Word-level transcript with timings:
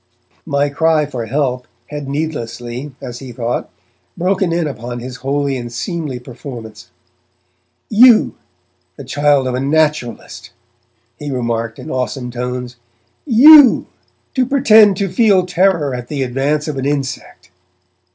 My 0.47 0.69
cry 0.69 1.05
for 1.05 1.27
help 1.27 1.67
had 1.91 2.09
needlessly, 2.09 2.91
as 2.99 3.19
he 3.19 3.31
thought, 3.31 3.69
broken 4.17 4.51
in 4.51 4.65
upon 4.65 4.97
this 4.97 5.17
holy 5.17 5.55
and 5.55 5.71
seemly 5.71 6.17
performance. 6.17 6.89
'You, 7.87 8.33
the 8.95 9.03
child 9.03 9.45
of 9.47 9.53
a 9.53 9.59
naturalist,' 9.59 10.49
he 11.19 11.29
remarked 11.29 11.77
in 11.77 11.91
awesome 11.91 12.31
tones, 12.31 12.77
'you 13.27 13.85
to 14.33 14.43
pretend 14.43 14.97
to 14.97 15.07
feel 15.07 15.45
terror 15.45 15.93
at 15.93 16.07
the 16.07 16.23
advance 16.23 16.67
of 16.67 16.77
an 16.79 16.85
insect?' 16.87 17.51